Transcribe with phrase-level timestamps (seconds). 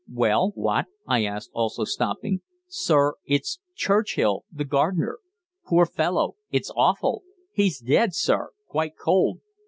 [0.11, 2.41] "Well, what?" I asked, also stopping.
[2.67, 5.19] "Sir it's Churchill, the gardener.
[5.67, 6.37] Poor fellow!
[6.49, 7.21] It's awful!
[7.53, 9.41] He's dead, sir, quite cold.